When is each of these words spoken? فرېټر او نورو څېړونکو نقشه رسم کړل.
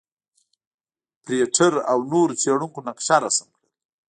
فرېټر 1.23 1.73
او 1.91 1.97
نورو 2.11 2.33
څېړونکو 2.41 2.79
نقشه 2.87 3.15
رسم 3.25 3.47
کړل. 3.55 3.69